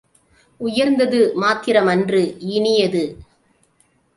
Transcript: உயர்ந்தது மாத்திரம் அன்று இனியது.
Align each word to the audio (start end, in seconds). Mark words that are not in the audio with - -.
உயர்ந்தது 0.61 1.19
மாத்திரம் 1.35 1.87
அன்று 1.87 2.21
இனியது. 2.49 3.03